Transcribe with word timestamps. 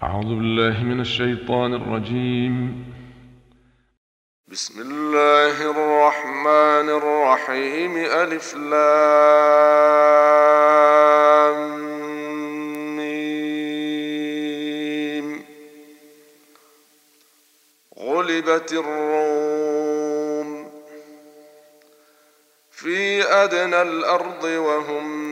أعوذ 0.00 0.24
بالله 0.24 0.84
من 0.84 1.00
الشيطان 1.00 1.74
الرجيم. 1.74 2.84
بسم 4.48 4.80
الله 4.80 5.70
الرحمن 5.70 6.90
الرحيم. 6.90 7.96
ألف 7.96 8.54
لام 8.54 8.72
ميم. 12.96 13.44
غلبت 17.98 18.72
الروم 18.72 20.70
في 22.70 23.22
أدنى 23.22 23.82
الأرض 23.82 24.44
وهم 24.44 25.31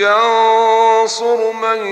ينصر 0.00 1.52
من 1.52 1.86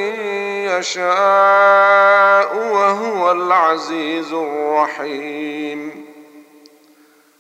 يشاء 0.79 2.57
وهو 2.57 3.33
العزيز 3.33 4.33
الرحيم. 4.33 6.09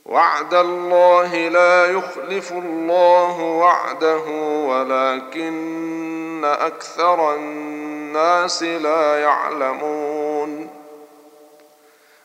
وعد 0.06 0.54
الله 0.54 1.48
لا 1.48 1.86
يخلف 1.86 2.52
الله 2.52 3.40
وعده 3.40 4.24
ولكن 4.68 6.44
أكثر 6.44 7.34
الناس 7.34 8.62
لا 8.62 9.20
يعلمون. 9.20 10.70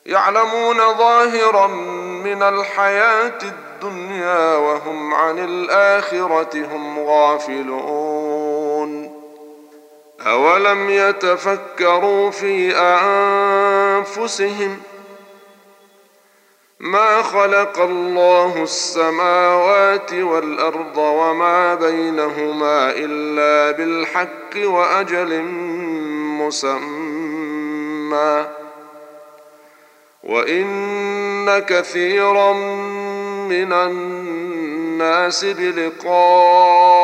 يعلمون 0.06 0.76
ظاهرا 0.78 1.66
من 2.24 2.42
الحياة 2.42 3.38
الدنيا 3.42 4.56
وهم 4.56 5.14
عن 5.14 5.38
الآخرة 5.38 6.66
هم 6.66 6.98
غافلون. 6.98 8.23
أولم 10.26 10.90
يتفكروا 10.90 12.30
في 12.30 12.76
أنفسهم 12.76 14.78
ما 16.80 17.22
خلق 17.22 17.80
الله 17.80 18.62
السماوات 18.62 20.14
والأرض 20.14 20.96
وما 20.96 21.74
بينهما 21.74 22.90
إلا 22.90 23.76
بالحق 23.76 24.56
وأجل 24.56 25.42
مسمى 26.40 28.46
وإن 30.22 31.58
كثيرا 31.58 32.52
من 33.48 33.72
الناس 33.72 35.44
بلقاء 35.44 37.03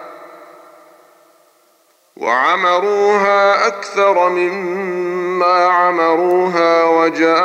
وعمروها 2.21 3.67
أكثر 3.67 4.29
مما 4.29 5.65
عمروها 5.67 6.83
وجاءتهم 6.83 7.41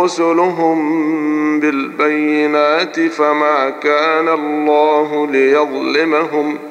رسلهم 0.00 0.80
بالبينات 1.60 3.00
فما 3.00 3.70
كان 3.70 4.28
الله 4.28 5.26
ليظلمهم 5.26 6.58
ۖ 6.66 6.70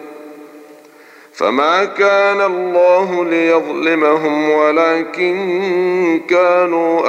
فما 1.40 1.86
كان 1.86 2.42
الله 2.42 3.26
ليظلمهم 3.26 4.50
ولكن 4.50 6.22
كانوا 6.30 7.02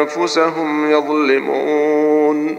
أنفسهم 0.00 0.90
يظلمون 0.90 2.58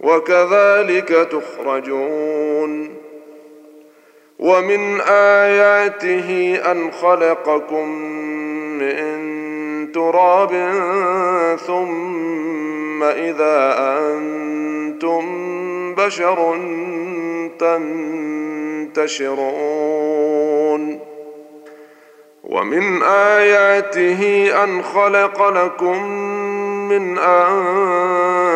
وكذلك 0.00 1.08
تخرجون. 1.08 2.94
ومن 4.38 5.00
آياته 5.10 6.60
أن 6.70 6.92
خلقكم 6.92 7.88
من 8.78 9.18
تراب 9.92 10.50
ثم 11.66 13.02
إذا 13.02 13.76
أنتم 13.78 15.24
بشر 15.94 16.60
تنتشرون. 18.94 19.68
ومن 22.44 23.02
آياته 23.02 24.50
أن 24.64 24.82
خلق 24.82 25.48
لكم 25.48 26.08
من 26.88 27.18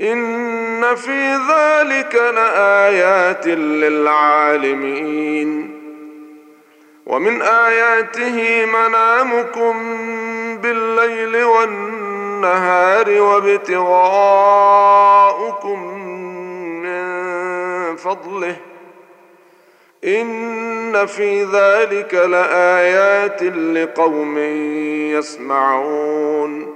إن 0.00 0.94
في 0.94 1.34
ذلك 1.34 2.14
لآيات 2.14 3.46
للعالمين. 3.46 5.06
ومن 7.06 7.42
آياته 7.42 8.66
منامكم 8.66 9.74
بالليل 10.56 11.44
والنهار 11.44 13.20
وابتغاؤكم 13.20 13.98
من 16.82 17.96
فضله. 17.96 18.56
إن 20.04 21.06
في 21.06 21.44
ذلك 21.44 22.14
لآيات 22.14 23.42
لقوم 23.42 24.38
يسمعون. 25.18 26.75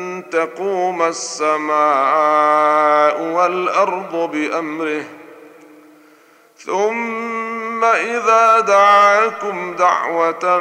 تقوم 0.21 1.01
السماء 1.01 1.71
والأرض 3.21 4.31
بأمره. 4.31 5.03
ثم 6.57 7.83
إذا 7.83 8.59
دعاكم 8.59 9.73
دعوة 9.73 10.59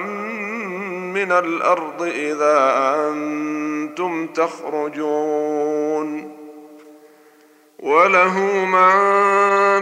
من 1.15 1.33
الأرض 1.33 2.03
إذا 2.03 2.75
أنتم 3.09 4.27
تخرجون. 4.27 6.37
وله 7.79 8.39
من 8.65 8.93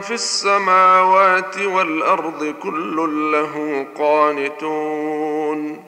في 0.00 0.14
السماوات 0.14 1.58
والأرض 1.58 2.54
كل 2.62 2.96
له 3.32 3.86
قانتون. 3.98 5.87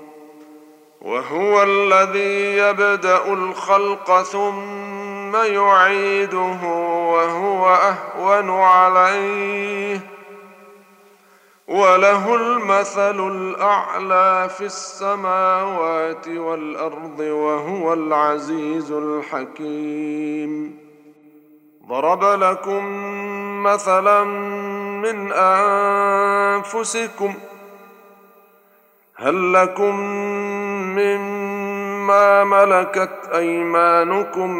وهو 1.00 1.62
الذي 1.62 2.56
يبدأ 2.56 3.32
الخلق 3.32 4.23
ثم 4.23 5.37
يعيده 5.37 6.62
وهو 7.12 7.69
أهون 7.75 8.50
عليه. 8.50 10.00
وله 11.69 12.35
المثل 12.35 13.29
الأعلى 13.29 14.49
في 14.49 14.64
السماوات 14.64 16.29
والأرض 16.29 17.20
وهو 17.20 17.93
العزيز 17.93 18.93
الحكيم. 18.93 20.79
ضرب 21.88 22.25
لكم 22.25 22.85
مثلا 23.62 24.25
من 25.05 25.32
أنفسكم. 26.52 27.35
هل 29.17 29.52
لكم 29.52 30.00
مما 31.00 32.44
ملكت 32.44 33.29
أيمانكم 33.35 34.50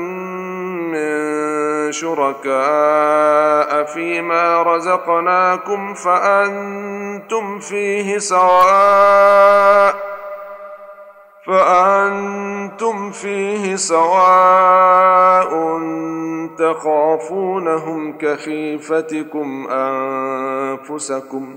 من 0.93 1.93
شركاء 1.93 3.85
فيما 3.85 4.63
رزقناكم 4.63 5.95
فأنتم 5.95 7.59
فيه 7.59 8.19
سواء 8.19 9.95
فأنتم 11.47 13.11
فيه 13.11 13.77
سواء 13.77 15.51
تخافونهم 16.59 18.19
كخيفتكم 18.19 19.69
أنفسكم 19.71 21.57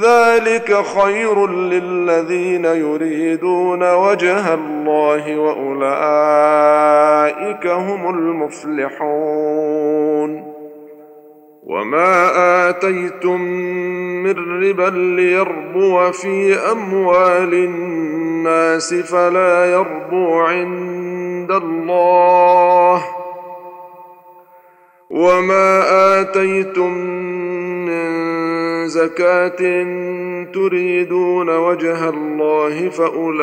ذلك 0.00 0.82
خير 0.82 1.46
للذين 1.46 2.64
يريدون 2.64 3.94
وجه 3.94 4.54
الله 4.54 5.38
وأولئك 5.38 5.66
هم 7.66 8.10
المفلحون. 8.10 9.82
وما 11.62 12.30
آتيتم 12.68 13.40
من 14.22 14.64
ربا 14.64 14.90
ليربو 14.90 16.10
في 16.12 16.54
أموال 16.54 17.54
الناس 17.54 18.94
فلا 18.94 19.72
يربو 19.72 20.40
عند 20.40 21.50
الله. 21.50 23.04
وما 25.10 25.82
آتيتم 26.20 26.92
من 27.86 28.41
زكاه 28.86 29.84
تريدون 30.54 31.50
وجه 31.56 32.08
الله 32.08 32.88
فاولئك 32.88 33.42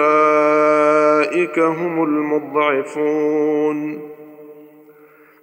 هم 1.60 2.04
المضعفون 2.04 4.00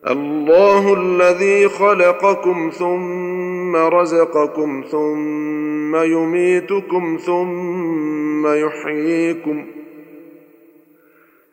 الله 0.06 0.94
الذي 0.94 1.68
خلقكم 1.68 2.70
ثم 2.70 3.76
رزقكم 3.76 4.84
ثم 4.90 5.96
يميتكم 5.96 7.18
ثم 7.26 8.46
يحييكم 8.46 9.66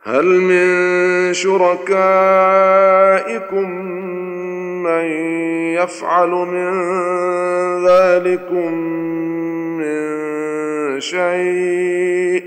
هل 0.04 0.26
من 0.26 1.34
شركائكم 1.34 1.94
من 4.84 5.06
يفعل 5.74 6.30
من 6.30 6.74
ذلكم 7.88 8.74
من 9.78 11.00
شيء 11.00 12.44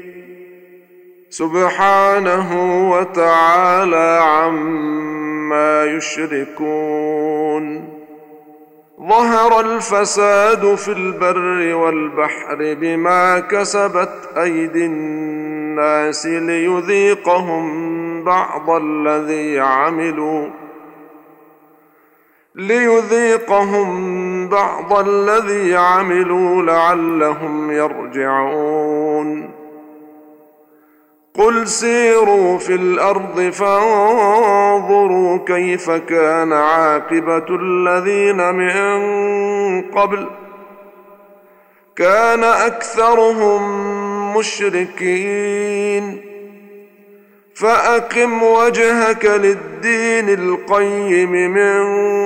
سبحانه 1.30 2.50
وتعالى 2.90 4.20
عما 4.22 5.84
يشركون 5.84 7.16
ظهر 9.08 9.60
الفساد 9.60 10.74
في 10.74 10.92
البر 10.92 11.74
والبحر 11.74 12.56
بما 12.80 13.40
كسبت 13.40 14.28
أيدي 14.36 14.86
الناس 14.86 16.26
ليذيقهم 16.26 17.66
بعض 18.24 18.70
الذي 18.70 19.60
عملوا 19.60 20.48
ليذيقهم 22.56 24.48
بعض 24.48 24.98
الذي 25.08 25.76
عملوا 25.76 26.62
لعلهم 26.62 27.70
يرجعون. 27.70 29.50
قل 31.34 31.68
سيروا 31.68 32.58
في 32.58 32.74
الأرض 32.74 33.40
فانظروا 33.40 35.38
كيف 35.46 35.90
كان 35.90 36.52
عاقبة 36.52 37.46
الذين 37.50 38.54
من 38.54 39.00
قبل. 39.82 40.26
كان 41.96 42.44
أكثرهم 42.44 43.62
مشركين. 44.36 46.20
فأقم 47.54 48.42
وجهك 48.42 49.24
للدين 49.24 50.28
القيم 50.28 51.30
من 51.30 52.25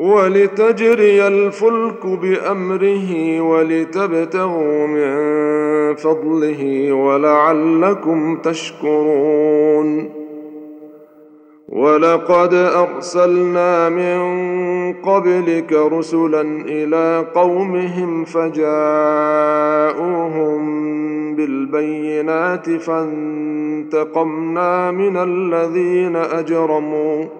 ولتجري 0.00 1.26
الفلك 1.28 2.06
بأمره 2.06 3.40
ولتبتغوا 3.40 4.86
من 4.86 5.14
فضله 5.94 6.92
ولعلكم 6.92 8.36
تشكرون. 8.36 10.10
ولقد 11.68 12.54
أرسلنا 12.54 13.88
من 13.88 14.20
قبلك 14.92 15.72
رسلا 15.72 16.40
إلى 16.66 17.26
قومهم 17.34 18.24
فجاءوهم 18.24 18.70
بالبينات 21.36 22.70
فانتقمنا 22.70 24.30
من 24.90 25.16
الذين 25.16 26.16
أجرموا. 26.16 27.39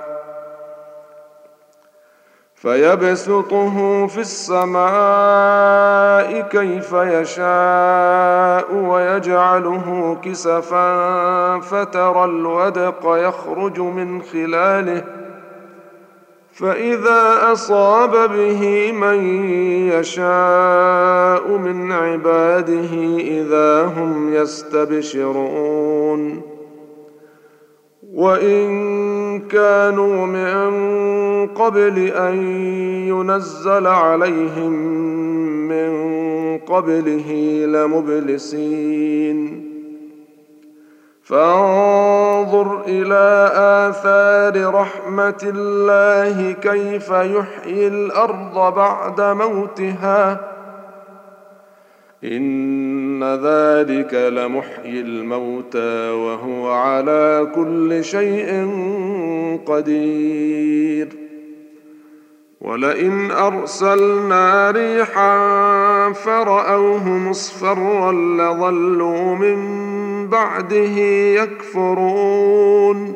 فيبسطه 2.61 4.07
في 4.07 4.21
السماء 4.21 4.81
كيف 6.41 6.93
يشاء 6.93 8.75
ويجعله 8.75 10.17
كسفا 10.23 11.59
فترى 11.59 12.25
الودق 12.25 12.99
يخرج 13.05 13.79
من 13.79 14.21
خلاله. 14.21 15.03
فإذا 16.53 17.51
أصاب 17.51 18.11
به 18.11 18.91
من 18.91 19.43
يشاء 19.89 21.47
من 21.57 21.91
عباده 21.91 22.93
إذا 23.17 23.85
هم 23.85 24.33
يستبشرون. 24.33 25.71
وإن 28.13 29.10
كانوا 29.39 30.25
من 30.25 31.47
قبل 31.47 32.07
أن 32.07 32.35
ينزل 33.07 33.87
عليهم 33.87 34.71
من 35.67 35.91
قبله 36.57 37.31
لمبلسين. 37.65 39.71
فانظر 41.23 42.81
إلى 42.87 43.51
آثار 43.89 44.73
رحمة 44.73 45.53
الله 45.55 46.51
كيف 46.51 47.09
يحيي 47.09 47.87
الأرض 47.87 48.75
بعد 48.75 49.21
موتها. 49.21 50.51
ان 53.21 53.39
ذلك 53.43 54.13
لمحيي 54.13 55.01
الموتى 55.01 56.09
وهو 56.09 56.71
على 56.71 57.51
كل 57.55 58.03
شيء 58.03 58.69
قدير. 59.65 61.07
ولئن 62.61 63.31
ارسلنا 63.31 64.71
ريحا 64.71 66.13
فراوه 66.13 67.07
مصفرا 67.07 68.11
لظلوا 68.11 69.35
من 69.35 69.57
بعده 70.27 70.97
يكفرون. 71.41 73.15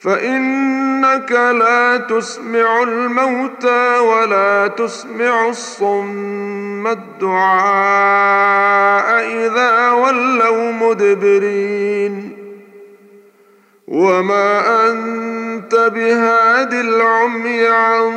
فانك 0.00 1.32
لا 1.32 1.96
تسمع 1.96 2.82
الموتى 2.82 3.98
ولا 3.98 4.68
تسمع 4.68 5.48
الصم. 5.48 6.61
الدعاء 6.86 8.42
إذا 9.46 9.90
ولوا 9.90 10.72
مدبرين. 10.72 12.36
وما 13.88 14.90
انت 14.90 15.74
بهاد 15.74 16.74
العمي 16.74 17.66
عن 17.66 18.12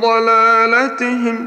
ضلالتهم 0.00 1.46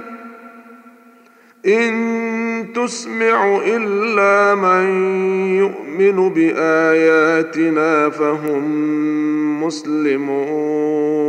ان 1.65 2.73
تسمع 2.75 3.61
الا 3.65 4.55
من 4.55 4.85
يؤمن 5.57 6.29
باياتنا 6.29 8.09
فهم 8.09 8.63
مسلمون. 9.63 11.28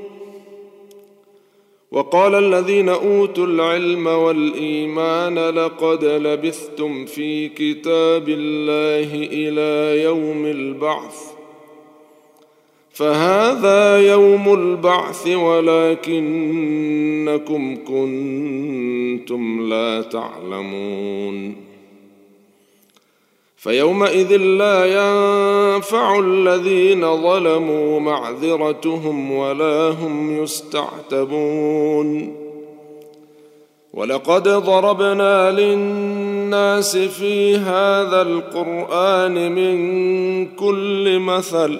وقال 1.91 2.35
الذين 2.35 2.89
أوتوا 2.89 3.45
العلم 3.45 4.07
والإيمان 4.07 5.39
لقد 5.39 6.05
لبثتم 6.05 7.05
في 7.05 7.49
كتاب 7.49 8.29
الله 8.29 9.13
إلى 9.13 10.03
يوم 10.03 10.45
البعث. 10.45 11.31
فهذا 12.91 13.97
يوم 14.11 14.53
البعث 14.53 15.27
ولكنكم 15.27 16.15
كنتم 17.75 19.69
لا 19.69 20.01
تعلمون. 20.01 21.70
فيومئذ 23.63 24.37
لا 24.37 24.85
ينفع 24.85 26.19
الذين 26.19 27.21
ظلموا 27.21 27.99
معذرتهم 27.99 29.31
ولا 29.31 29.89
هم 29.89 30.43
يستعتبون. 30.43 32.35
ولقد 33.93 34.43
ضربنا 34.43 35.51
للناس 35.51 36.97
في 36.97 37.55
هذا 37.55 38.21
القرآن 38.21 39.51
من 39.51 39.75
كل 40.55 41.19
مثل 41.19 41.79